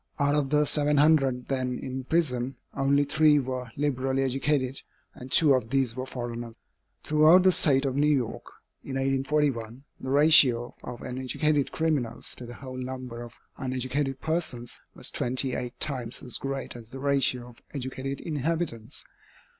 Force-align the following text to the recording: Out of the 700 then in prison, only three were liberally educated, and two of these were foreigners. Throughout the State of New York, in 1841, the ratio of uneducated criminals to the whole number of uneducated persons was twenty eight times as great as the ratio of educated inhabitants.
Out 0.17 0.33
of 0.33 0.49
the 0.49 0.65
700 0.65 1.47
then 1.47 1.77
in 1.77 2.05
prison, 2.05 2.55
only 2.75 3.03
three 3.03 3.37
were 3.37 3.69
liberally 3.77 4.23
educated, 4.23 4.81
and 5.13 5.31
two 5.31 5.53
of 5.53 5.69
these 5.69 5.95
were 5.95 6.07
foreigners. 6.07 6.55
Throughout 7.03 7.43
the 7.43 7.51
State 7.51 7.85
of 7.85 7.95
New 7.95 8.07
York, 8.07 8.45
in 8.83 8.95
1841, 8.95 9.83
the 9.99 10.09
ratio 10.09 10.75
of 10.83 11.03
uneducated 11.03 11.71
criminals 11.71 12.33
to 12.33 12.47
the 12.47 12.55
whole 12.55 12.77
number 12.77 13.21
of 13.21 13.33
uneducated 13.59 14.19
persons 14.21 14.79
was 14.95 15.11
twenty 15.11 15.53
eight 15.53 15.79
times 15.79 16.23
as 16.23 16.39
great 16.39 16.75
as 16.75 16.89
the 16.89 16.97
ratio 16.99 17.47
of 17.49 17.61
educated 17.75 18.21
inhabitants. 18.21 19.05